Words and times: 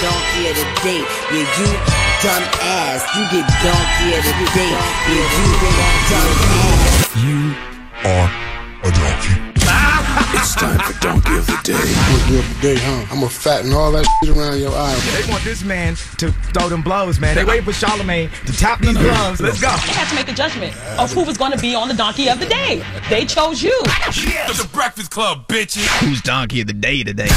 Donkey 0.00 0.46
of 0.46 0.54
the 0.54 0.62
day, 0.84 1.02
yeah, 1.32 1.58
you 1.58 1.66
dumb 2.22 2.44
ass. 2.62 3.02
You 3.16 3.24
get 3.32 3.46
donkey 3.64 4.14
of 4.14 4.22
the 4.22 4.46
day, 4.54 4.70
yeah, 5.10 5.26
you 5.34 5.48
dumb 6.08 6.30
ass. 6.54 7.16
You 7.24 7.38
are 8.04 8.30
a 8.84 8.90
donkey. 8.92 9.47
It's 10.48 10.56
time 10.56 10.78
for 10.80 10.98
Donkey 11.00 11.36
of 11.36 11.46
the 11.46 11.60
Day. 11.62 11.72
Donkey 11.74 12.38
of 12.38 12.54
the 12.54 12.60
Day, 12.62 12.76
huh? 12.78 13.06
I'm 13.10 13.18
gonna 13.20 13.28
fatten 13.28 13.70
all 13.74 13.92
that 13.92 14.06
shit 14.24 14.34
around 14.34 14.58
your 14.58 14.72
eye. 14.72 14.98
They 15.20 15.30
want 15.30 15.44
this 15.44 15.62
man 15.62 15.94
to 16.16 16.32
throw 16.32 16.70
them 16.70 16.80
blows, 16.80 17.20
man. 17.20 17.34
They 17.36 17.44
waiting 17.44 17.66
for 17.66 17.72
Charlamagne 17.72 18.30
to 18.46 18.52
tap 18.56 18.80
these 18.80 18.96
gloves. 18.96 19.42
Let's 19.42 19.60
go. 19.60 19.68
They 19.68 19.92
have 19.92 20.08
to 20.08 20.14
make 20.14 20.30
a 20.30 20.32
judgment 20.32 20.74
of 20.98 21.12
who 21.12 21.24
was 21.24 21.36
going 21.36 21.52
to 21.52 21.58
be 21.58 21.74
on 21.74 21.88
the 21.88 21.92
Donkey 21.92 22.30
of 22.30 22.40
the 22.40 22.46
Day. 22.46 22.82
They 23.10 23.26
chose 23.26 23.62
you. 23.62 23.78
Yes. 23.84 24.62
The 24.62 24.68
Breakfast 24.68 25.10
Club, 25.10 25.48
bitches. 25.48 25.86
Who's 25.98 26.22
Donkey 26.22 26.62
of 26.62 26.66
the 26.66 26.72
Day 26.72 27.04
today? 27.04 27.28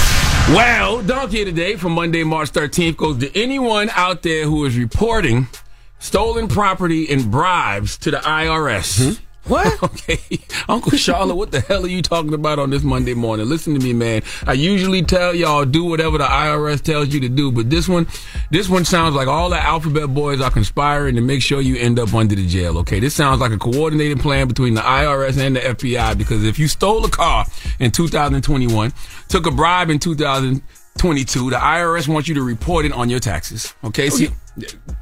Well, 0.47 1.01
Donkey 1.01 1.41
of 1.41 1.47
the 1.47 1.51
Day 1.51 1.75
from 1.75 1.91
Monday, 1.91 2.23
March 2.23 2.53
13th 2.53 2.95
goes 2.95 3.17
to 3.17 3.37
anyone 3.37 3.89
out 3.93 4.21
there 4.21 4.45
who 4.45 4.63
is 4.63 4.77
reporting 4.77 5.49
stolen 5.99 6.47
property 6.47 7.09
and 7.11 7.29
bribes 7.29 7.97
to 7.97 8.11
the 8.11 8.19
IRS. 8.19 9.17
Hmm? 9.17 9.21
What? 9.45 9.77
Okay. 9.91 10.39
Uncle 10.69 10.91
Charlotte, 10.97 11.35
what 11.35 11.51
the 11.51 11.59
hell 11.61 11.83
are 11.83 11.87
you 11.87 12.01
talking 12.01 12.33
about 12.33 12.59
on 12.59 12.69
this 12.69 12.83
Monday 12.83 13.13
morning? 13.13 13.47
Listen 13.47 13.73
to 13.73 13.79
me, 13.79 13.93
man. 13.93 14.21
I 14.47 14.53
usually 14.53 15.01
tell 15.01 15.33
y'all 15.35 15.65
do 15.65 15.83
whatever 15.83 16.17
the 16.17 16.23
IRS 16.25 16.81
tells 16.81 17.09
you 17.13 17.19
to 17.21 17.29
do, 17.29 17.51
but 17.51 17.69
this 17.69 17.87
one, 17.89 18.07
this 18.51 18.69
one 18.69 18.85
sounds 18.85 19.15
like 19.15 19.27
all 19.27 19.49
the 19.49 19.59
alphabet 19.59 20.13
boys 20.13 20.39
are 20.41 20.49
conspiring 20.51 21.15
to 21.15 21.21
make 21.21 21.41
sure 21.41 21.61
you 21.61 21.75
end 21.77 21.99
up 21.99 22.13
under 22.13 22.35
the 22.35 22.47
jail, 22.47 22.77
okay? 22.79 22.99
This 22.99 23.13
sounds 23.13 23.41
like 23.41 23.51
a 23.51 23.57
coordinated 23.57 24.19
plan 24.19 24.47
between 24.47 24.73
the 24.75 24.81
IRS 24.81 25.37
and 25.37 25.55
the 25.55 25.61
FBI 25.61 26.17
because 26.17 26.43
if 26.43 26.57
you 26.57 26.67
stole 26.67 27.03
a 27.05 27.09
car 27.09 27.45
in 27.79 27.91
2021, 27.91 28.93
took 29.27 29.45
a 29.45 29.51
bribe 29.51 29.89
in 29.89 29.99
2022, 29.99 31.49
the 31.49 31.55
IRS 31.57 32.07
wants 32.07 32.27
you 32.27 32.35
to 32.35 32.43
report 32.43 32.85
it 32.85 32.91
on 32.93 33.09
your 33.09 33.19
taxes, 33.19 33.73
okay? 33.83 34.07
Oh, 34.07 34.09
See, 34.09 34.29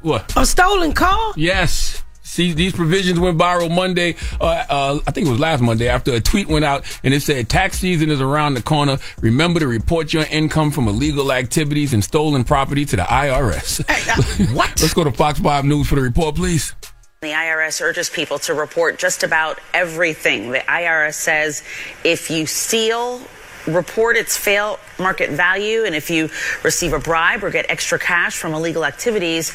what? 0.02 0.32
A 0.36 0.44
stolen 0.46 0.92
car? 0.92 1.32
Yes. 1.36 2.02
See, 2.22 2.52
these 2.52 2.72
provisions 2.72 3.18
went 3.18 3.38
viral 3.38 3.74
Monday. 3.74 4.16
Uh, 4.40 4.64
uh, 4.68 5.00
I 5.06 5.10
think 5.10 5.26
it 5.26 5.30
was 5.30 5.40
last 5.40 5.60
Monday 5.60 5.88
after 5.88 6.12
a 6.12 6.20
tweet 6.20 6.48
went 6.48 6.64
out 6.64 6.84
and 7.02 7.14
it 7.14 7.22
said 7.22 7.48
tax 7.48 7.78
season 7.78 8.10
is 8.10 8.20
around 8.20 8.54
the 8.54 8.62
corner. 8.62 8.98
Remember 9.20 9.60
to 9.60 9.66
report 9.66 10.12
your 10.12 10.24
income 10.24 10.70
from 10.70 10.86
illegal 10.86 11.32
activities 11.32 11.92
and 11.92 12.04
stolen 12.04 12.44
property 12.44 12.84
to 12.84 12.96
the 12.96 13.02
IRS. 13.02 13.84
Hey, 13.90 14.10
uh, 14.10 14.54
what? 14.54 14.68
Let's 14.80 14.94
go 14.94 15.04
to 15.04 15.12
Fox 15.12 15.38
5 15.38 15.64
News 15.64 15.88
for 15.88 15.96
the 15.96 16.02
report, 16.02 16.36
please. 16.36 16.74
The 17.22 17.32
IRS 17.32 17.82
urges 17.82 18.08
people 18.08 18.38
to 18.40 18.54
report 18.54 18.98
just 18.98 19.22
about 19.22 19.58
everything. 19.74 20.52
The 20.52 20.60
IRS 20.60 21.14
says 21.14 21.62
if 22.02 22.30
you 22.30 22.46
steal, 22.46 23.20
report 23.66 24.16
its 24.16 24.38
fail 24.38 24.78
market 24.98 25.30
value, 25.30 25.84
and 25.84 25.94
if 25.94 26.08
you 26.08 26.30
receive 26.62 26.94
a 26.94 26.98
bribe 26.98 27.44
or 27.44 27.50
get 27.50 27.66
extra 27.68 27.98
cash 27.98 28.38
from 28.38 28.54
illegal 28.54 28.86
activities, 28.86 29.54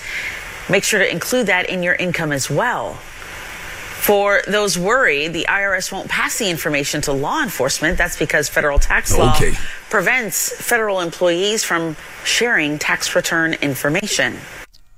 make 0.69 0.83
sure 0.83 0.99
to 0.99 1.09
include 1.11 1.47
that 1.47 1.69
in 1.69 1.83
your 1.83 1.95
income 1.95 2.31
as 2.31 2.49
well. 2.49 2.93
For 2.93 4.41
those 4.47 4.77
worried, 4.77 5.33
the 5.33 5.47
IRS 5.49 5.91
won't 5.91 6.09
pass 6.09 6.37
the 6.37 6.47
information 6.49 7.01
to 7.01 7.11
law 7.11 7.41
enforcement. 7.41 7.97
That's 7.97 8.17
because 8.17 8.47
federal 8.47 8.77
tax 8.77 9.17
law 9.17 9.33
Okay. 9.35 9.53
prevents 9.89 10.49
federal 10.61 10.99
employees 11.01 11.63
from 11.63 11.95
sharing 12.23 12.77
tax 12.77 13.15
return 13.15 13.53
information. 13.55 14.37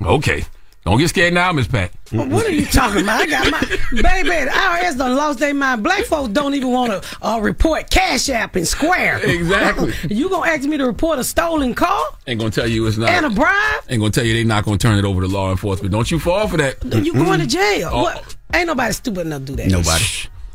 Okay. 0.04 0.46
Don't 0.88 1.00
get 1.00 1.10
scared 1.10 1.34
now, 1.34 1.52
Miss 1.52 1.68
Pat. 1.68 1.92
What 2.12 2.46
are 2.46 2.50
you 2.50 2.66
talking 2.66 3.04
about? 3.04 3.20
I 3.20 3.26
got 3.26 3.52
my 3.52 3.60
baby. 3.92 4.30
The 4.30 4.52
IRS 4.52 4.98
done 4.98 5.18
lost 5.18 5.38
their 5.38 5.54
mind. 5.54 5.84
Black 5.84 6.06
folks 6.06 6.30
don't 6.30 6.54
even 6.54 6.72
want 6.72 7.04
to 7.04 7.18
uh, 7.22 7.40
report 7.40 7.90
Cash 7.90 8.30
App 8.30 8.56
and 8.56 8.66
Square. 8.66 9.20
Exactly. 9.26 9.94
you 10.16 10.30
gonna 10.30 10.50
ask 10.50 10.64
me 10.64 10.78
to 10.78 10.86
report 10.86 11.20
a 11.20 11.26
stolen 11.26 11.74
car 11.74 12.06
Ain't 12.26 12.40
gonna 12.40 12.52
tell 12.52 12.70
you 12.70 12.88
it's 12.88 12.96
not. 12.96 13.10
and 13.10 13.26
a 13.26 13.30
bribe? 13.30 13.84
Ain't 13.90 14.00
gonna 14.00 14.12
tell 14.12 14.24
you 14.24 14.34
they 14.34 14.46
not 14.46 14.64
gonna 14.64 14.78
turn 14.78 14.98
it 14.98 15.04
over 15.04 15.20
to 15.20 15.28
law 15.28 15.52
enforcement. 15.52 15.92
Don't 15.92 16.10
you 16.10 16.20
fall 16.20 16.48
for 16.48 16.56
that. 16.56 16.82
You 17.04 17.12
going 17.12 17.42
to 17.42 17.48
jail? 17.48 17.90
Oh. 17.92 18.04
What? 18.04 18.38
Ain't 18.54 18.68
nobody 18.68 18.94
stupid 18.94 19.28
enough 19.28 19.42
to 19.42 19.46
do 19.48 19.56
that. 19.58 19.68
Nobody. 19.68 20.06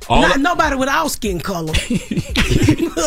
All 0.09 0.21
Not 0.23 0.35
the- 0.35 0.41
nobody 0.41 0.77
with 0.77 0.89
our 0.89 1.09
skin 1.09 1.41
color. 1.41 1.73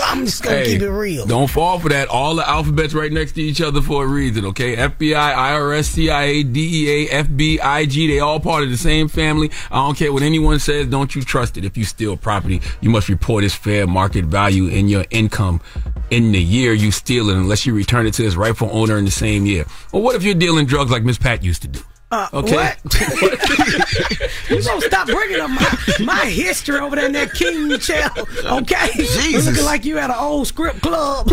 I'm 0.03 0.25
just 0.25 0.43
gonna 0.43 0.57
Hey, 0.57 0.65
keep 0.73 0.81
it 0.81 0.89
real. 0.89 1.25
Don't 1.25 1.49
fall 1.49 1.79
for 1.79 1.89
that. 1.89 2.07
All 2.09 2.35
the 2.35 2.47
alphabets 2.47 2.93
right 2.93 3.11
next 3.11 3.33
to 3.33 3.41
each 3.41 3.61
other 3.61 3.81
for 3.81 4.03
a 4.03 4.07
reason, 4.07 4.45
okay? 4.47 4.75
FBI, 4.75 5.13
IRS, 5.35 5.85
CIA, 5.85 6.43
DEA, 6.43 7.07
FB, 7.07 7.59
IG, 7.81 8.09
they 8.09 8.19
all 8.19 8.39
part 8.39 8.63
of 8.63 8.69
the 8.69 8.77
same 8.77 9.07
family. 9.07 9.51
I 9.71 9.75
don't 9.85 9.97
care 9.97 10.11
what 10.11 10.23
anyone 10.23 10.59
says, 10.59 10.87
don't 10.87 11.13
you 11.15 11.21
trust 11.21 11.57
it. 11.57 11.65
If 11.65 11.77
you 11.77 11.83
steal 11.85 12.17
property, 12.17 12.61
you 12.81 12.89
must 12.89 13.09
report 13.09 13.43
its 13.43 13.53
fair 13.55 13.87
market 13.87 14.25
value 14.25 14.67
in 14.67 14.87
your 14.87 15.05
income 15.11 15.61
in 16.11 16.31
the 16.31 16.41
year 16.41 16.73
you 16.73 16.91
steal 16.91 17.29
it 17.29 17.35
unless 17.37 17.65
you 17.65 17.73
return 17.73 18.05
it 18.07 18.13
to 18.15 18.25
its 18.25 18.35
rightful 18.35 18.69
owner 18.71 18.97
in 18.97 19.05
the 19.05 19.11
same 19.11 19.45
year. 19.45 19.65
Well, 19.91 20.01
what 20.01 20.15
if 20.15 20.23
you're 20.23 20.35
dealing 20.35 20.65
drugs 20.65 20.91
like 20.91 21.03
Miss 21.03 21.17
Pat 21.17 21.43
used 21.43 21.61
to 21.63 21.67
do? 21.67 21.81
Uh, 22.11 22.29
Okay. 22.33 22.55
What? 22.55 22.77
you 24.49 24.61
gonna 24.63 24.81
stop 24.81 25.07
bringing 25.07 25.39
up 25.39 25.49
my, 25.49 25.77
my 26.05 26.25
history 26.25 26.79
over 26.79 26.95
there 26.95 27.07
in 27.07 27.11
that 27.13 27.33
King 27.33 27.77
chair, 27.79 28.09
okay? 28.45 28.91
Jesus. 28.93 29.47
Looking 29.47 29.65
like 29.65 29.85
you 29.85 29.97
at 29.97 30.09
an 30.09 30.15
old 30.17 30.47
script 30.47 30.81
club. 30.81 31.29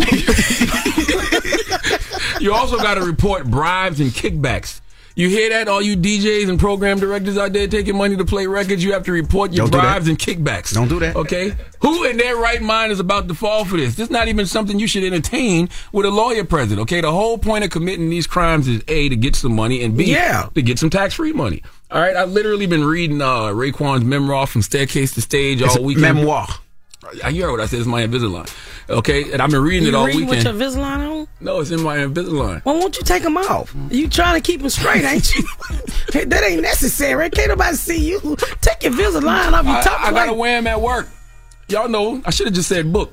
You 2.39 2.53
also 2.53 2.77
got 2.77 2.95
to 2.95 3.01
report 3.01 3.45
bribes 3.45 3.99
and 3.99 4.11
kickbacks. 4.11 4.81
You 5.15 5.29
hear 5.29 5.49
that, 5.49 5.67
all 5.67 5.81
you 5.81 5.95
DJs 5.95 6.49
and 6.49 6.59
program 6.59 6.99
directors 6.99 7.37
out 7.37 7.53
there 7.53 7.67
taking 7.67 7.95
money 7.95 8.17
to 8.17 8.25
play 8.25 8.47
records? 8.47 8.83
You 8.83 8.93
have 8.93 9.03
to 9.03 9.11
report 9.11 9.51
your 9.53 9.65
Don't 9.67 9.71
do 9.71 9.77
bribes 9.79 10.07
and 10.07 10.17
kickbacks. 10.17 10.73
Don't 10.73 10.87
do 10.87 10.99
that. 11.01 11.15
Okay? 11.15 11.53
Who 11.81 12.03
in 12.05 12.17
their 12.17 12.35
right 12.35 12.61
mind 12.61 12.91
is 12.91 12.99
about 12.99 13.27
to 13.27 13.35
fall 13.35 13.63
for 13.63 13.77
this? 13.77 13.95
This 13.95 14.05
is 14.07 14.11
not 14.11 14.27
even 14.27 14.47
something 14.47 14.79
you 14.79 14.87
should 14.87 15.03
entertain 15.03 15.69
with 15.91 16.07
a 16.07 16.09
lawyer 16.09 16.43
present. 16.43 16.79
Okay? 16.81 17.01
The 17.01 17.11
whole 17.11 17.37
point 17.37 17.63
of 17.63 17.69
committing 17.69 18.09
these 18.09 18.25
crimes 18.25 18.67
is 18.67 18.81
A, 18.87 19.07
to 19.09 19.15
get 19.15 19.35
some 19.35 19.55
money, 19.55 19.83
and 19.83 19.95
B, 19.95 20.05
Yeah. 20.05 20.49
to 20.55 20.61
get 20.63 20.79
some 20.79 20.89
tax 20.89 21.13
free 21.13 21.31
money. 21.33 21.61
All 21.91 22.01
right? 22.01 22.15
I've 22.15 22.31
literally 22.31 22.65
been 22.65 22.83
reading 22.83 23.21
uh, 23.21 23.49
Raekwon's 23.53 24.03
memoir 24.03 24.47
from 24.47 24.63
Staircase 24.63 25.13
to 25.13 25.21
Stage 25.21 25.61
It's 25.61 25.75
all 25.77 25.83
weekend. 25.83 26.15
memoir. 26.15 26.47
I 27.23 27.31
heard 27.33 27.51
what 27.51 27.59
I 27.61 27.65
said. 27.65 27.79
It's 27.79 27.87
my 27.87 28.01
Invisalign. 28.05 28.49
Okay? 28.89 29.31
And 29.31 29.41
I've 29.41 29.49
been 29.51 29.61
reading 29.61 29.87
it 29.87 29.91
you 29.91 29.97
all 29.97 30.05
reading 30.05 30.27
with 30.27 30.37
weekend. 30.39 30.59
your 30.59 30.69
Invisalign 30.69 31.21
on? 31.21 31.27
no, 31.39 31.59
it's 31.61 31.71
in 31.71 31.81
my 31.81 31.97
Invisalign. 31.97 32.63
Well, 32.65 32.79
won't 32.79 32.97
you 32.97 33.03
take 33.03 33.23
them 33.23 33.37
off? 33.37 33.73
You 33.89 34.09
trying 34.09 34.41
to 34.41 34.45
keep 34.45 34.61
them 34.61 34.69
straight, 34.69 35.03
ain't 35.03 35.33
you? 35.35 35.43
That 36.13 36.43
ain't 36.43 36.61
necessary. 36.61 37.29
Can't 37.31 37.49
nobody 37.49 37.75
see 37.75 38.09
you. 38.09 38.37
Take 38.61 38.83
your 38.83 38.93
Invisalign 38.93 39.53
off 39.53 39.65
your 39.65 39.75
I, 39.77 39.81
top 39.81 39.99
I 39.99 40.11
plate. 40.11 40.13
gotta 40.25 40.33
wear 40.33 40.57
them 40.57 40.67
at 40.67 40.79
work. 40.81 41.07
Y'all 41.69 41.87
know 41.89 42.21
I 42.25 42.29
should 42.29 42.45
have 42.47 42.53
just 42.53 42.69
said 42.69 42.91
book. 42.93 43.11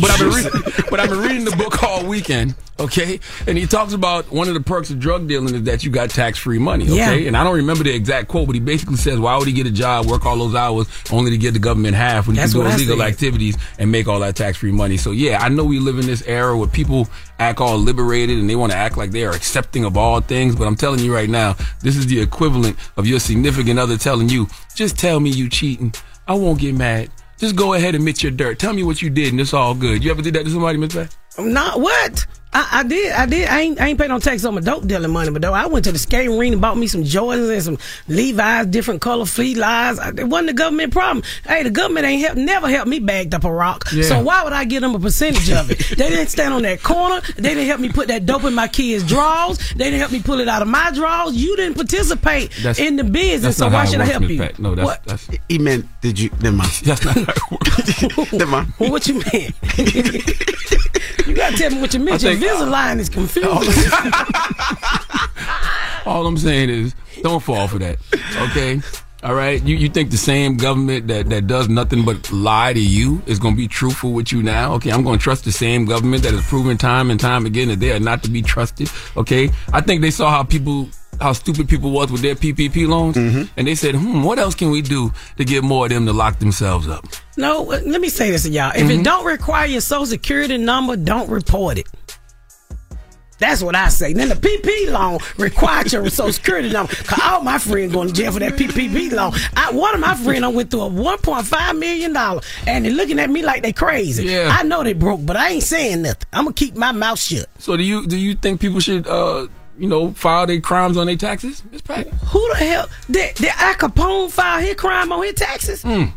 But 0.00 0.10
I've 0.10 0.18
been 0.18 0.30
reading, 0.30 0.52
but 0.90 1.00
I've 1.00 1.10
been 1.10 1.20
reading 1.20 1.44
the 1.44 1.54
book 1.56 1.82
all 1.82 2.04
weekend, 2.06 2.54
okay? 2.80 3.20
And 3.46 3.58
he 3.58 3.66
talks 3.66 3.92
about 3.92 4.32
one 4.32 4.48
of 4.48 4.54
the 4.54 4.60
perks 4.60 4.88
of 4.88 4.98
drug 4.98 5.28
dealing 5.28 5.54
is 5.54 5.62
that 5.64 5.84
you 5.84 5.90
got 5.90 6.08
tax 6.08 6.38
free 6.38 6.58
money, 6.58 6.84
okay? 6.84 7.20
Yeah. 7.20 7.28
And 7.28 7.36
I 7.36 7.44
don't 7.44 7.56
remember 7.56 7.84
the 7.84 7.94
exact 7.94 8.28
quote, 8.28 8.46
but 8.46 8.54
he 8.54 8.60
basically 8.60 8.96
says, 8.96 9.18
"Why 9.18 9.36
would 9.36 9.46
he 9.46 9.52
get 9.52 9.66
a 9.66 9.70
job, 9.70 10.06
work 10.06 10.24
all 10.24 10.38
those 10.38 10.54
hours, 10.54 10.86
only 11.12 11.30
to 11.30 11.36
get 11.38 11.52
the 11.52 11.58
government 11.58 11.94
half 11.94 12.26
when 12.26 12.36
That's 12.36 12.54
you 12.54 12.60
can 12.60 12.70
what 12.70 12.76
do 12.76 12.82
I 12.82 12.86
illegal 12.86 13.02
activities 13.02 13.58
and 13.78 13.92
make 13.92 14.08
all 14.08 14.20
that 14.20 14.34
tax 14.34 14.56
free 14.56 14.72
money?" 14.72 14.96
So 14.96 15.10
yeah, 15.10 15.42
I 15.42 15.50
know 15.50 15.64
we 15.64 15.78
live 15.78 15.98
in 15.98 16.06
this 16.06 16.22
era 16.26 16.56
where 16.56 16.68
people 16.68 17.08
act 17.38 17.60
all 17.60 17.76
liberated 17.76 18.38
and 18.38 18.48
they 18.48 18.56
want 18.56 18.72
to 18.72 18.78
act 18.78 18.96
like 18.96 19.10
they 19.10 19.24
are 19.24 19.32
accepting 19.32 19.84
of 19.84 19.96
all 19.98 20.20
things, 20.22 20.56
but 20.56 20.66
I'm 20.66 20.76
telling 20.76 21.00
you 21.00 21.14
right 21.14 21.28
now, 21.28 21.54
this 21.82 21.96
is 21.96 22.06
the 22.06 22.18
equivalent 22.20 22.78
of 22.96 23.06
your 23.06 23.20
significant 23.20 23.78
other 23.78 23.98
telling 23.98 24.30
you, 24.30 24.48
"Just 24.74 24.98
tell 24.98 25.20
me 25.20 25.28
you 25.30 25.50
cheating, 25.50 25.92
I 26.26 26.32
won't 26.32 26.60
get 26.60 26.74
mad." 26.74 27.10
Just 27.38 27.54
go 27.54 27.74
ahead 27.74 27.94
and 27.94 28.02
admit 28.02 28.22
your 28.22 28.32
dirt. 28.32 28.58
Tell 28.58 28.72
me 28.72 28.82
what 28.82 29.02
you 29.02 29.10
did, 29.10 29.32
and 29.32 29.40
it's 29.40 29.52
all 29.52 29.74
good. 29.74 30.02
You 30.02 30.10
ever 30.10 30.22
did 30.22 30.34
that 30.34 30.44
to 30.44 30.50
somebody, 30.50 30.78
Miss 30.78 30.94
Pat? 30.94 31.14
Not 31.38 31.80
what? 31.80 32.26
I, 32.52 32.68
I 32.72 32.82
did. 32.84 33.12
I 33.12 33.26
did. 33.26 33.48
I 33.48 33.60
ain't, 33.60 33.78
I 33.80 33.88
ain't 33.88 33.98
paid 34.00 34.08
no 34.08 34.18
tax 34.18 34.42
on 34.46 34.54
my 34.54 34.62
dope 34.62 34.86
dealing 34.86 35.10
money, 35.10 35.30
but 35.30 35.42
though 35.42 35.52
I 35.52 35.66
went 35.66 35.84
to 35.84 35.92
the 35.92 35.98
skating 35.98 36.38
arena 36.38 36.54
and 36.54 36.62
bought 36.62 36.78
me 36.78 36.86
some 36.86 37.02
Jordans 37.04 37.52
and 37.52 37.62
some 37.62 37.78
Levi's, 38.08 38.66
different 38.68 39.02
color 39.02 39.26
fleet 39.26 39.58
lies. 39.58 39.98
I- 39.98 40.08
It 40.16 40.26
wasn't 40.26 40.46
the 40.46 40.52
government 40.54 40.90
problem. 40.90 41.22
Hey, 41.46 41.64
the 41.64 41.70
government 41.70 42.06
ain't 42.06 42.22
help, 42.24 42.38
never 42.38 42.70
helped 42.70 42.88
me 42.88 42.98
bag 42.98 43.34
up 43.34 43.44
a 43.44 43.52
rock. 43.52 43.84
Yeah. 43.92 44.04
So 44.04 44.22
why 44.22 44.42
would 44.42 44.54
I 44.54 44.64
give 44.64 44.80
them 44.80 44.94
a 44.94 44.98
percentage 44.98 45.50
of 45.50 45.70
it? 45.70 45.80
they 45.98 46.08
didn't 46.08 46.28
stand 46.28 46.54
on 46.54 46.62
that 46.62 46.82
corner. 46.82 47.20
They 47.36 47.50
didn't 47.50 47.66
help 47.66 47.80
me 47.80 47.90
put 47.90 48.08
that 48.08 48.24
dope 48.24 48.44
in 48.44 48.54
my 48.54 48.68
kids' 48.68 49.04
drawers. 49.04 49.58
They 49.74 49.84
didn't 49.84 49.98
help 49.98 50.12
me 50.12 50.22
pull 50.22 50.40
it 50.40 50.48
out 50.48 50.62
of 50.62 50.68
my 50.68 50.92
drawers. 50.92 51.34
You 51.36 51.56
didn't 51.56 51.74
participate 51.76 52.52
That's- 52.52 52.78
in 52.78 52.96
the 52.96 53.04
business. 53.04 53.58
So 53.58 53.68
why 53.68 53.84
should 53.84 53.96
I 54.00 54.04
works, 54.04 54.10
help 54.12 54.28
you? 54.30 54.38
Pat. 54.38 54.58
No, 54.58 54.74
that's 54.74 54.86
what? 54.86 55.04
that's 55.04 55.28
He 55.50 55.58
meant, 55.58 55.84
did 56.00 56.18
you? 56.18 56.30
Never 56.40 56.56
mind. 56.56 56.70
that's 56.84 57.04
not 57.04 57.16
how 57.16 57.22
it 57.22 57.50
works. 57.50 58.32
Never 58.32 58.50
mind. 58.50 58.72
Well, 58.78 58.90
what 58.92 59.06
you 59.08 59.20
mean? 59.32 59.52
you 61.26 61.34
gotta 61.34 61.56
tell 61.56 61.70
me 61.70 61.80
what 61.80 61.92
you 61.94 62.00
meant. 62.00 62.22
Your 62.22 62.34
think- 62.34 62.44
uh, 62.50 62.56
Invisalign 62.64 62.98
is 62.98 63.08
confusing. 63.08 63.82
All 66.06 66.26
I'm 66.26 66.36
saying 66.36 66.70
is, 66.70 66.94
don't 67.22 67.42
fall 67.42 67.66
for 67.68 67.78
that. 67.80 67.98
Okay. 68.50 68.80
All 69.22 69.34
right. 69.34 69.60
You 69.62 69.74
you 69.76 69.88
think 69.88 70.10
the 70.10 70.16
same 70.16 70.56
government 70.56 71.08
that, 71.08 71.28
that 71.30 71.46
does 71.48 71.68
nothing 71.68 72.04
but 72.04 72.30
lie 72.30 72.72
to 72.72 72.80
you 72.80 73.22
is 73.26 73.38
going 73.40 73.54
to 73.54 73.58
be 73.58 73.66
truthful 73.66 74.12
with 74.12 74.30
you 74.30 74.42
now? 74.42 74.74
Okay. 74.74 74.90
I'm 74.92 75.02
going 75.02 75.18
to 75.18 75.22
trust 75.22 75.44
the 75.44 75.52
same 75.52 75.84
government 75.84 76.22
that 76.22 76.32
has 76.32 76.46
proven 76.46 76.76
time 76.76 77.10
and 77.10 77.18
time 77.18 77.44
again 77.46 77.68
that 77.68 77.80
they 77.80 77.90
are 77.92 77.98
not 77.98 78.22
to 78.24 78.30
be 78.30 78.40
trusted. 78.42 78.88
Okay. 79.16 79.50
I 79.72 79.80
think 79.80 80.00
they 80.02 80.10
saw 80.12 80.30
how 80.30 80.44
people. 80.44 80.88
How 81.20 81.32
stupid 81.32 81.68
people 81.68 81.90
was 81.90 82.10
with 82.12 82.22
their 82.22 82.34
PPP 82.34 82.86
loans, 82.88 83.16
and 83.16 83.66
they 83.66 83.74
said, 83.74 83.94
"Hmm, 83.94 84.22
what 84.22 84.38
else 84.38 84.54
can 84.54 84.70
we 84.70 84.82
do 84.82 85.12
to 85.38 85.44
get 85.44 85.64
more 85.64 85.86
of 85.86 85.90
them 85.90 86.06
to 86.06 86.12
lock 86.12 86.38
themselves 86.38 86.88
up?" 86.88 87.04
No, 87.36 87.70
uh, 87.72 87.80
let 87.84 88.00
me 88.00 88.08
say 88.08 88.30
this 88.30 88.44
to 88.44 88.50
y'all. 88.50 88.70
If 88.70 88.82
Mm-hmm. 88.82 89.00
it 89.00 89.04
don't 89.04 89.24
require 89.26 89.66
your 89.66 89.80
social 89.80 90.06
security 90.06 90.56
number, 90.58 90.96
don't 90.96 91.28
report 91.28 91.78
it. 91.78 91.86
That's 93.38 93.62
what 93.62 93.76
I 93.76 93.90
say. 93.90 94.14
Then 94.14 94.30
the 94.30 94.34
PP 94.34 94.90
loan 94.90 95.18
required 95.36 95.92
your 95.92 96.08
social 96.08 96.32
security 96.32 96.70
number. 96.70 96.94
Cause 96.94 97.20
all 97.22 97.42
my 97.42 97.58
friends 97.58 97.92
going 97.92 98.08
to 98.08 98.14
jail 98.14 98.32
for 98.32 98.38
that 98.38 98.54
PPP 98.54 99.12
loan. 99.12 99.32
I, 99.54 99.72
one 99.72 99.92
of 99.94 100.00
my 100.00 100.14
friends 100.14 100.42
I 100.42 100.48
went 100.48 100.70
through 100.70 100.84
a 100.84 100.88
1.5 100.90 101.78
million 101.78 102.14
dollar, 102.14 102.40
and 102.66 102.86
they 102.86 102.90
looking 102.90 103.18
at 103.18 103.28
me 103.28 103.42
like 103.42 103.62
they 103.62 103.74
crazy. 103.74 104.24
Yeah. 104.24 104.56
I 104.58 104.62
know 104.62 104.82
they 104.82 104.94
broke, 104.94 105.26
but 105.26 105.36
I 105.36 105.50
ain't 105.50 105.64
saying 105.64 106.00
nothing. 106.00 106.26
I'm 106.32 106.44
gonna 106.44 106.54
keep 106.54 106.76
my 106.76 106.92
mouth 106.92 107.18
shut. 107.18 107.44
So 107.58 107.76
do 107.76 107.82
you 107.82 108.06
do 108.06 108.16
you 108.16 108.36
think 108.36 108.58
people 108.58 108.80
should, 108.80 109.06
uh, 109.06 109.48
you 109.78 109.88
know, 109.88 110.12
file 110.12 110.46
their 110.46 110.60
crimes 110.60 110.96
on 110.96 111.06
their 111.06 111.16
taxes, 111.16 111.62
It's 111.72 111.82
Pat? 111.82 112.06
Who 112.08 112.48
the 112.50 112.56
hell 112.56 112.88
did, 113.10 113.34
did 113.34 113.52
Al 113.56 113.74
Capone 113.74 114.30
file 114.30 114.60
his 114.60 114.74
crime 114.76 115.12
on 115.12 115.22
his 115.24 115.34
taxes? 115.34 115.82
Mm. 115.84 116.12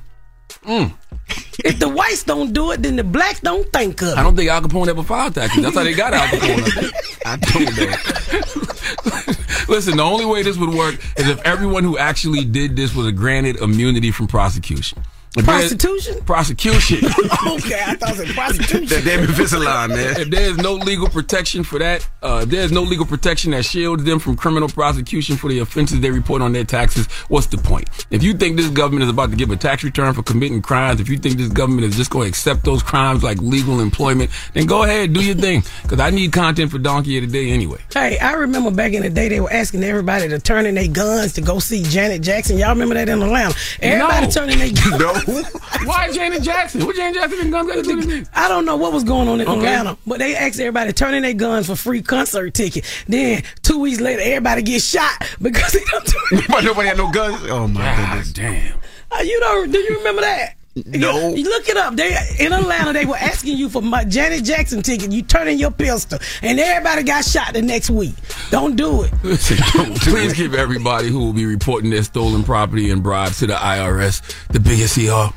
If 1.64 1.80
the 1.80 1.90
whites 1.90 2.24
don't 2.24 2.54
do 2.54 2.72
it, 2.72 2.82
then 2.82 2.96
the 2.96 3.04
blacks 3.04 3.40
don't 3.42 3.72
think 3.72 4.02
of 4.02 4.10
it. 4.10 4.18
I 4.18 4.24
don't 4.24 4.36
think 4.36 4.50
Al 4.50 4.62
Capone 4.62 4.88
ever 4.88 5.04
filed 5.04 5.36
taxes. 5.36 5.62
That's 5.62 5.76
how 5.76 5.84
they 5.84 5.94
got 5.94 6.14
Al 6.14 6.28
Capone. 6.28 6.92
I 7.26 7.36
don't 7.38 7.78
know. 7.78 9.34
Listen, 9.74 9.98
the 9.98 10.04
only 10.04 10.26
way 10.26 10.42
this 10.42 10.58
would 10.58 10.74
work 10.74 10.96
is 11.18 11.28
if 11.28 11.40
everyone 11.42 11.84
who 11.84 11.98
actually 11.98 12.44
did 12.46 12.76
this 12.76 12.96
was 12.96 13.12
granted 13.12 13.58
immunity 13.58 14.10
from 14.12 14.28
prosecution. 14.28 15.04
If 15.38 15.46
Prostitution? 15.46 16.22
Prosecution. 16.26 16.98
okay, 17.48 17.84
I 17.86 17.94
thought 17.96 18.18
it 18.18 18.20
was 18.20 18.32
prostitution. 18.34 18.86
That 18.88 19.04
damn 19.06 19.28
Invisalign, 19.28 19.90
man. 19.90 20.20
if 20.20 20.30
there's 20.32 20.58
no 20.58 20.74
legal 20.74 21.08
protection 21.08 21.64
for 21.64 21.78
that, 21.78 22.08
uh, 22.24 22.40
if 22.44 22.50
there's 22.50 22.72
no 22.72 22.82
legal 22.82 23.06
protection 23.06 23.52
that 23.52 23.64
shields 23.64 24.04
them 24.06 24.18
from 24.18 24.36
criminal 24.36 24.68
prosecution 24.70 25.38
for 25.38 25.48
the 25.50 25.60
offenses 25.60 26.00
they 26.02 26.10
report 26.10 26.42
on 26.42 26.52
their 26.52 26.64
taxes, 26.64 27.06
what's 27.28 27.46
the 27.46 27.60
point? 27.60 27.88
If 28.10 28.24
you 28.24 28.34
think 28.34 28.58
this 28.58 28.70
government 28.70 29.04
is 29.04 29.10
about 29.12 29.30
to 29.30 29.36
give 29.36 29.52
a 29.52 29.56
tax 29.56 29.84
return 29.84 30.16
for 30.16 30.24
committing 30.24 30.64
crimes, 30.64 31.00
if 31.00 31.08
you 31.10 31.18
think 31.20 31.38
this 31.38 31.50
government 31.50 31.86
is 31.86 31.96
just 31.96 32.10
going 32.10 32.24
to 32.26 32.30
accept 32.30 32.66
those 32.66 32.82
crimes 32.82 33.22
like 33.22 33.38
legal 33.38 33.82
employment, 33.82 34.32
then 34.54 34.66
go 34.66 34.82
ahead, 34.82 35.14
do 35.14 35.24
your 35.24 35.36
thing. 35.36 35.62
Because 35.84 36.00
I 36.00 36.10
need 36.10 36.34
content 36.34 36.72
for 36.72 36.80
Donkey 36.80 37.20
of 37.20 37.26
the 37.26 37.32
Day 37.32 37.52
anyway. 37.52 37.78
Hey, 37.94 38.18
I 38.18 38.32
remember 38.34 38.72
back 38.72 38.94
in 38.94 39.04
the 39.04 39.12
day 39.12 39.30
they 39.30 39.40
were 39.40 39.54
asking 39.54 39.84
everybody 39.84 40.28
to 40.28 40.40
turn 40.40 40.66
in 40.66 40.74
their 40.74 40.88
guns 40.88 41.34
to 41.34 41.42
go 41.42 41.60
see 41.60 41.84
Janet 41.84 42.24
Jackson. 42.24 42.58
Y'all 42.58 42.70
remember 42.70 42.96
that 42.96 43.08
in 43.10 43.22
Atlanta? 43.22 43.56
Everybody 43.80 44.26
No. 44.26 44.32
turning 44.32 44.58
their 44.58 44.72
guns. 44.74 45.00
No. 45.00 45.19
Why 45.86 46.12
Janet 46.12 46.44
Jackson? 46.44 46.86
What 46.86 46.96
Janet 46.96 47.16
Jackson 47.16 47.40
and 47.42 47.52
guns 47.52 47.68
got 47.68 47.76
to 47.76 47.82
do 47.84 47.96
with 47.98 48.08
this? 48.08 48.30
I 48.34 48.48
don't 48.48 48.66
know 48.66 48.76
what 48.78 48.94
was 48.94 49.04
going 49.04 49.28
on 49.28 49.42
in 49.42 49.48
Okay. 49.48 49.58
Atlanta, 49.60 49.98
but 50.06 50.20
they 50.20 50.36
asked 50.36 50.60
everybody 50.60 50.90
to 50.90 50.94
turn 50.94 51.14
in 51.14 51.24
their 51.24 51.34
guns 51.34 51.68
for 51.68 51.76
free 51.76 52.02
concert 52.02 52.54
ticket. 52.54 52.86
Then 53.08 53.44
two 53.62 53.80
weeks 53.80 54.00
later, 54.00 54.22
everybody 54.22 54.62
gets 54.62 54.86
shot 54.86 55.12
because 55.42 55.72
they 55.74 55.84
don't. 55.92 56.06
turn- 56.06 56.44
But 56.50 56.64
nobody 56.64 56.88
had 56.90 56.98
no 56.98 57.12
guns. 57.12 57.42
Oh 57.50 57.68
my 57.68 57.82
God 57.82 58.08
goodness. 58.10 58.34
damn. 58.34 58.80
Uh, 59.12 59.22
you 59.22 59.40
don't? 59.40 59.72
Do 59.72 59.80
you 59.80 59.98
remember 59.98 60.22
that? 60.22 60.56
No. 60.86 61.34
You, 61.36 61.44
look 61.44 61.68
it 61.70 61.78
up. 61.78 61.96
They 61.96 62.16
in 62.40 62.54
Atlanta. 62.54 62.94
They 62.94 63.06
were 63.06 63.16
asking 63.18 63.58
you 63.58 63.70
for 63.70 63.82
my 63.82 64.04
Janet 64.04 64.44
Jackson 64.44 64.82
ticket. 64.82 65.12
You 65.12 65.22
turn 65.22 65.48
in 65.48 65.58
your 65.60 65.72
pistol, 65.72 66.20
and 66.42 66.60
everybody 66.60 67.04
got 67.04 67.26
shot 67.26 67.54
the 67.54 67.62
next 67.62 67.90
week. 67.90 68.14
Don't 68.52 68.76
do 68.76 69.04
it. 69.04 69.12
Listen, 69.24 69.58
please 69.96 70.34
give 70.34 70.54
everybody 70.54 71.10
who 71.10 71.20
will 71.20 71.34
be 71.34 71.46
reporting 71.46 71.90
their 71.90 72.04
stolen 72.04 72.44
property 72.44 72.90
and 72.92 73.02
bribes 73.04 73.40
to 73.40 73.48
the 73.48 73.54
IRS 73.54 74.22
the 74.48 74.60
biggest 74.60 74.98
ER. 74.98 75.32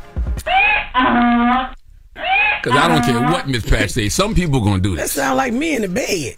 Because 2.62 2.78
I 2.78 2.88
don't 2.88 3.02
care 3.04 3.20
what 3.20 3.49
Miss 3.49 3.68
Patch 3.68 3.90
says. 3.90 4.14
Some 4.14 4.34
people 4.34 4.61
going 4.61 4.82
to 4.82 4.88
do 4.88 4.94
That 4.96 5.02
this. 5.02 5.12
sound 5.12 5.37
like 5.37 5.52
me 5.52 5.75
in 5.75 5.82
the 5.82 5.88
bed. 5.88 6.37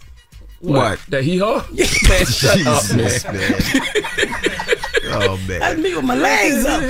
What? 0.59 0.99
That 1.09 1.23
he 1.23 1.37
her? 1.37 1.63
Man, 1.71 2.25
shut 2.25 2.65
up, 2.65 2.83
man. 2.95 3.21
Man. 3.35 4.51
Oh 5.23 5.37
man. 5.47 5.59
That's 5.59 5.79
me 5.79 5.95
with 5.95 6.03
my 6.05 6.15
legs 6.15 6.65
up. 6.65 6.81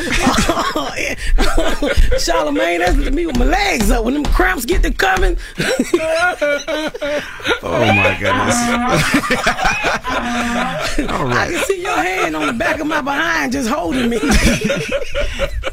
Charlamagne, 2.19 2.79
that's 2.79 2.97
me 3.11 3.25
with 3.25 3.37
my 3.37 3.45
legs 3.45 3.91
up. 3.91 4.03
When 4.05 4.13
them 4.13 4.25
cramps 4.25 4.65
get 4.65 4.81
to 4.83 4.91
coming, 4.91 5.37
Oh 7.63 7.85
my 7.93 8.17
goodness. 8.19 8.55
All 11.11 11.27
I 11.31 11.47
can 11.51 11.63
see 11.65 11.81
your 11.81 11.97
hand 11.97 12.35
on 12.35 12.47
the 12.47 12.53
back 12.53 12.79
of 12.79 12.87
my 12.87 13.01
behind 13.01 13.51
just 13.51 13.69
holding 13.69 14.09
me. 14.09 14.19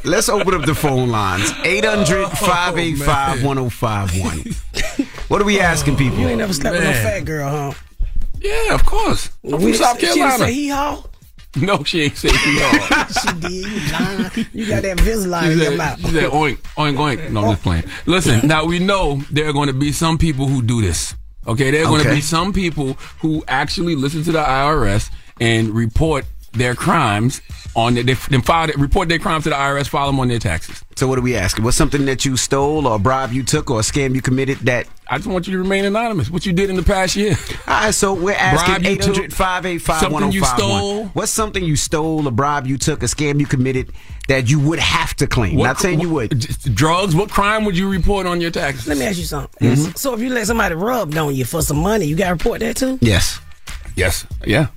Let's 0.03 0.29
open 0.29 0.53
up 0.53 0.65
the 0.65 0.75
phone 0.75 1.09
lines. 1.09 1.51
800 1.63 2.27
585 2.29 3.43
1051. 3.43 5.07
What 5.27 5.41
are 5.41 5.45
we 5.45 5.59
asking 5.59 5.95
people? 5.97 6.19
You 6.19 6.27
ain't 6.29 6.37
never 6.39 6.53
slept 6.53 6.75
with 6.75 6.83
no 6.83 6.91
fat 6.93 7.21
girl, 7.25 7.49
huh? 7.49 7.73
Yeah, 8.41 8.73
of 8.75 8.85
course. 8.85 9.29
I'm 9.43 9.51
from 9.51 9.63
We- 9.63 9.73
South 9.73 9.95
she 9.99 10.05
didn't 10.07 10.17
Carolina. 10.17 10.45
say 10.45 10.53
hee 10.53 10.67
haw. 10.69 11.03
No, 11.61 11.83
she 11.83 12.01
ain't 12.01 12.17
say 12.17 12.29
haw. 12.31 13.05
she 13.21 13.39
did. 13.39 13.51
You 13.51 13.91
lying. 13.91 14.47
You 14.53 14.67
got 14.67 14.81
that 14.81 14.97
Invisalign 14.97 15.51
in 15.51 15.59
your 15.59 15.77
mouth. 15.77 15.99
she 15.99 16.07
said, 16.07 16.31
oink, 16.31 16.57
oink, 16.77 16.97
oink. 16.97 17.29
No, 17.29 17.43
I'm 17.43 17.51
just 17.51 17.61
playing. 17.61 17.83
Listen, 18.07 18.47
now 18.47 18.65
we 18.65 18.79
know 18.79 19.21
there 19.29 19.47
are 19.47 19.53
going 19.53 19.67
to 19.67 19.73
be 19.73 19.91
some 19.91 20.17
people 20.17 20.47
who 20.47 20.63
do 20.63 20.81
this. 20.81 21.13
Okay, 21.45 21.69
there 21.69 21.83
are 21.83 21.87
going 21.87 22.03
to 22.03 22.09
be 22.09 22.21
some 22.21 22.53
people 22.53 22.93
who 23.19 23.43
actually 23.47 23.95
listen 23.95 24.23
to 24.23 24.31
the 24.31 24.43
IRS 24.43 25.11
and 25.39 25.69
report 25.69 26.25
their 26.53 26.75
crimes 26.75 27.41
on 27.75 27.95
their, 27.95 28.03
they, 28.03 28.13
they 28.13 28.39
file, 28.39 28.69
report 28.77 29.09
their 29.09 29.19
crimes 29.19 29.43
to 29.43 29.49
the 29.49 29.55
IRS, 29.55 29.87
file 29.87 30.07
them 30.07 30.19
on 30.19 30.27
their 30.27 30.39
taxes. 30.39 30.83
So 30.95 31.07
what 31.07 31.17
are 31.17 31.21
we 31.21 31.35
asking? 31.35 31.63
What's 31.65 31.77
something 31.77 32.05
that 32.05 32.25
you 32.25 32.37
stole 32.37 32.87
or 32.87 32.95
a 32.95 32.99
bribe 32.99 33.31
you 33.33 33.43
took 33.43 33.71
or 33.71 33.79
a 33.79 33.83
scam 33.83 34.13
you 34.15 34.21
committed 34.21 34.59
that 34.59 34.87
I 35.07 35.17
just 35.17 35.27
want 35.27 35.47
you 35.47 35.53
to 35.53 35.59
remain 35.59 35.85
anonymous. 35.85 36.29
What 36.29 36.45
you 36.45 36.53
did 36.53 36.69
in 36.69 36.75
the 36.75 36.83
past 36.83 37.15
year. 37.15 37.35
All 37.67 37.73
right, 37.85 37.93
so 37.93 38.13
we're 38.13 38.33
asking 38.33 38.75
Bribe 38.75 38.83
you 38.83 38.95
took, 38.97 39.09
800 39.09 39.33
585 39.33 39.99
something 39.99 40.31
you 40.31 40.45
stole. 40.45 41.05
What's 41.07 41.31
something 41.31 41.63
you 41.63 41.75
stole, 41.75 42.27
a 42.27 42.31
bribe 42.31 42.67
you 42.67 42.77
took, 42.77 43.03
a 43.03 43.07
scam 43.07 43.39
you 43.39 43.45
committed 43.45 43.91
that 44.29 44.49
you 44.49 44.59
would 44.59 44.79
have 44.79 45.13
to 45.15 45.27
claim? 45.27 45.55
What 45.57 45.65
Not 45.65 45.79
saying 45.79 45.99
you 45.99 46.09
would. 46.09 46.39
Just 46.39 46.73
Drugs. 46.73 47.15
What 47.15 47.29
crime 47.29 47.65
would 47.65 47.77
you 47.77 47.89
report 47.89 48.25
on 48.25 48.39
your 48.39 48.51
taxes? 48.51 48.87
Let 48.87 48.97
me 48.97 49.05
ask 49.05 49.17
you 49.17 49.25
something. 49.25 49.69
Mhm. 49.69 49.97
So 49.97 50.13
if 50.13 50.21
you 50.21 50.29
let 50.29 50.47
somebody 50.47 50.75
rub 50.75 51.15
on 51.17 51.35
you 51.35 51.43
for 51.45 51.61
some 51.61 51.77
money, 51.77 52.05
you 52.05 52.15
got 52.15 52.27
to 52.27 52.33
report 52.33 52.61
that 52.61 52.77
too? 52.77 52.97
Yes. 53.01 53.39
Yes. 53.95 54.25
Yeah. 54.45 54.67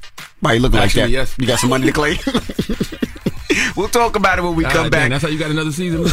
Why 0.40 0.54
you 0.54 0.61
looking 0.61 0.78
Actually, 0.78 1.02
like 1.02 1.11
that? 1.11 1.16
yes. 1.16 1.35
You 1.38 1.46
got 1.46 1.58
some 1.58 1.70
money 1.70 1.87
to 1.87 1.92
claim? 1.92 2.18
we'll 3.76 3.88
talk 3.88 4.16
about 4.16 4.38
it 4.38 4.42
when 4.42 4.54
we 4.54 4.62
God 4.64 4.73
come 4.73 4.82
damn, 4.85 4.90
back. 4.90 5.11
That's 5.11 5.23
how 5.23 5.28
you 5.28 5.38
got 5.38 5.50
another 5.50 5.73
season. 5.73 6.04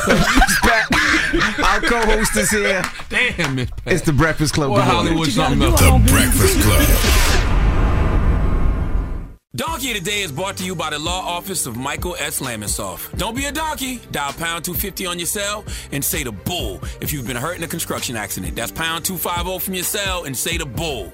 Pat? 0.61 0.87
Our 1.59 1.81
co-host 1.81 2.37
is 2.37 2.49
here. 2.51 2.81
Damn, 3.09 3.55
Miss 3.55 3.69
Pat. 3.69 3.93
It's 3.93 4.01
the 4.03 4.13
Breakfast 4.13 4.53
Club. 4.53 4.69
Boy, 4.69 4.77
Good 4.77 4.85
morning. 4.93 5.13
Hollywood 5.13 5.29
something 5.29 5.61
else. 5.61 5.79
The 5.79 6.11
Breakfast 6.11 6.59
Club. 6.61 7.39
Donkey 9.55 9.91
of 9.91 10.03
the 10.03 10.09
Day 10.09 10.21
is 10.21 10.31
brought 10.31 10.57
to 10.57 10.63
you 10.65 10.73
by 10.75 10.89
the 10.89 10.97
law 10.97 11.21
office 11.21 11.67
of 11.67 11.77
Michael 11.77 12.15
S. 12.17 12.39
Lamonsoff. 12.39 13.15
Don't 13.19 13.35
be 13.35 13.45
a 13.45 13.51
donkey. 13.51 14.01
Dial 14.11 14.33
pound 14.33 14.65
250 14.65 15.05
on 15.05 15.19
your 15.19 15.27
cell 15.27 15.63
and 15.91 16.03
say 16.03 16.23
the 16.23 16.31
bull 16.31 16.79
if 17.01 17.13
you've 17.13 17.27
been 17.27 17.35
hurt 17.37 17.57
in 17.57 17.63
a 17.63 17.67
construction 17.67 18.15
accident. 18.15 18.55
That's 18.55 18.71
pound 18.71 19.05
250 19.05 19.59
from 19.63 19.75
your 19.75 19.83
cell 19.83 20.23
and 20.23 20.35
say 20.35 20.57
the 20.57 20.65
bull. 20.65 21.13